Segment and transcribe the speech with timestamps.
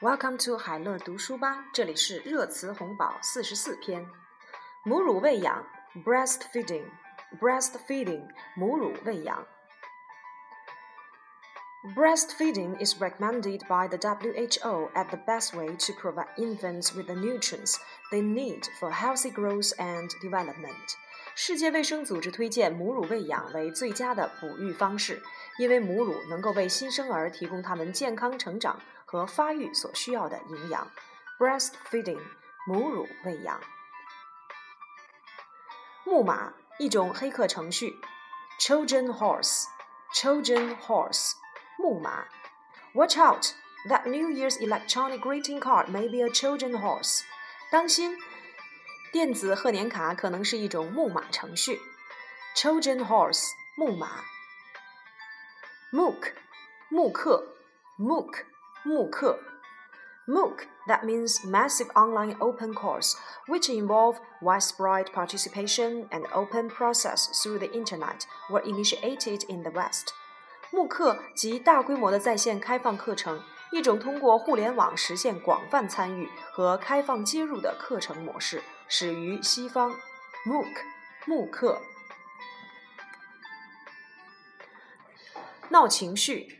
[0.00, 4.06] Welcome to 海乐读书吧，这里是热词红宝四十四篇。
[4.84, 5.66] 母乳喂养
[6.04, 9.46] （breastfeeding），breastfeeding，母乳喂养。
[11.94, 17.78] Breastfeeding is recommended by the WHO as the best way to provide infants with the nutrients
[18.10, 20.96] they need for healthy growth and development.
[21.34, 25.22] 世界卫生组织推荐母乳喂养为最佳的哺育方式，
[25.58, 28.80] 因为母乳能够为新生儿提供他们健康成长
[29.11, 30.87] 和发育所需要的营养。
[31.39, 32.21] Breastfeeding，
[32.67, 33.59] 母乳喂养。
[36.03, 37.99] 木马，一种黑客程序。
[38.59, 41.31] Children horse，Children horse，
[41.79, 42.27] 木马。
[42.93, 43.47] Watch out!
[43.87, 47.23] That New Year's electronic greeting card may be a children horse.
[47.71, 48.15] 当心。
[49.11, 51.81] 电子贺年卡可能是一种木马程序
[52.55, 54.23] ，Trojan horse 木马
[55.91, 56.33] ，MOOC
[56.89, 57.55] 慕课
[57.97, 58.45] ，MOOC
[58.84, 59.38] 慕课，
[60.26, 63.14] MOOC that means massive online open course
[63.46, 70.08] which involve widespread participation and open process through the internet were initiated in the West。
[70.70, 78.62] 慕课即大规模的在线开放课程，一种通过互联网实现广泛参与和开放接入的课程模式。
[78.88, 79.92] 始于西方，
[80.44, 80.66] MOOC，
[81.26, 81.80] 慕课。
[85.70, 86.58] 闹情绪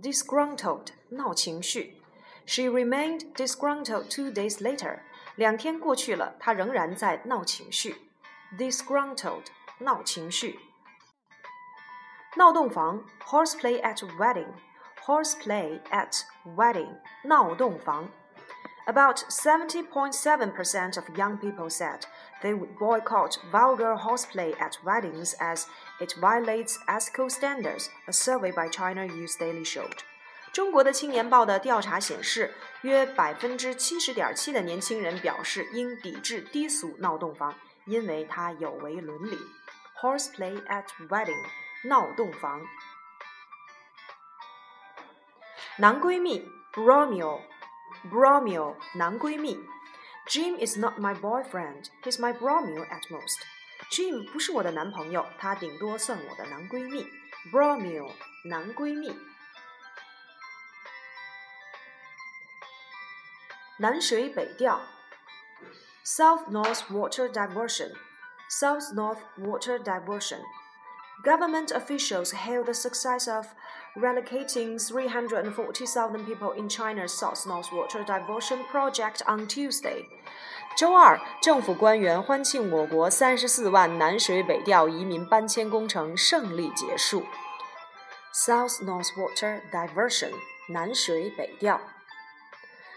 [0.00, 2.00] ，disgruntled，disgruntled，闹情绪。
[2.46, 5.00] She remained disgruntled two days later。
[5.36, 7.96] 两天过去了，她仍然在闹情绪，
[8.58, 9.46] disgruntled，
[9.78, 10.58] 闹情绪。
[12.36, 16.22] 闹洞房，horseplay at wedding，horseplay at
[16.56, 18.08] wedding，闹洞房。
[18.86, 22.02] About 70.7% of young people said
[22.44, 25.64] they would boycott vulgar horseplay at weddings as
[26.00, 29.98] it violates ethical standards, a survey by China Youth Daily showed.
[30.52, 37.54] 中国的青年报的调查显示，约百分之七十点七的年轻人表示应抵制低俗闹洞房，
[37.86, 39.38] 因为它有违伦理。
[40.00, 41.44] Horseplay at wedding，
[41.84, 42.62] 闹洞房。
[45.76, 49.60] 男闺蜜 Romeo。Bromeo 男闺蜜
[50.26, 51.90] ，Jim is not my boyfriend.
[52.02, 53.38] He's my Bromeo at most.
[53.90, 57.06] Jim 不是我的男朋友，他顶多算我的男闺蜜。
[57.50, 58.12] Bromeo
[58.44, 59.16] 男闺蜜。
[63.78, 64.82] 南水北调，
[66.04, 67.94] South-North water diversion.
[68.50, 70.42] South-North water diversion.
[71.22, 73.46] Government officials hailed the success of
[73.94, 80.06] relocating 340,000 people in China's South-North Water Diversion Project on Tuesday.
[80.78, 87.24] 周二，政府官员欢庆我国三十四万南水北调移民搬迁工程胜利结束。
[88.32, 90.32] South-North Water Diversion，
[90.70, 91.80] 南水北调。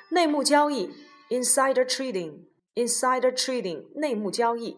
[0.09, 0.94] 内幕交易，
[1.29, 4.78] insider trading，insider trading，内幕交易。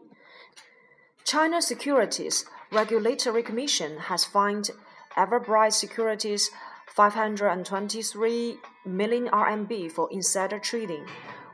[1.26, 4.72] China Securities Regulatory Commission has fined
[5.16, 6.50] Everbright Securities
[6.88, 11.06] 523 million RMB for insider trading.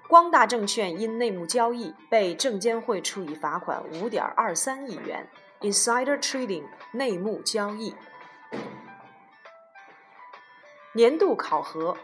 [0.07, 5.27] 光大证券因内幕交易被证监会处以罚款五点二三亿元。
[5.61, 7.95] Insider trading 内幕交易。
[10.93, 11.95] 年度考核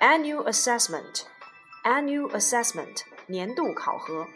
[0.00, 1.22] Annual assessment
[1.82, 4.26] Annual assessment 年度考核。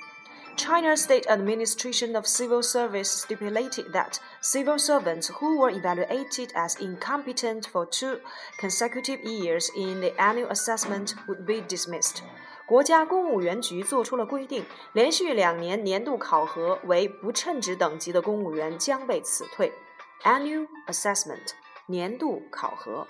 [0.56, 7.66] China's State Administration of Civil Service stipulated that civil servants who were evaluated as incompetent
[7.66, 8.20] for two
[8.58, 12.22] consecutive years in the annual assessment would be dismissed.
[12.66, 19.72] 国家公务员局作出了规定，连续两年年度考核为不称职等级的公务员将被辞退。
[20.22, 21.52] Annual assessment，
[21.86, 23.06] 年度考核。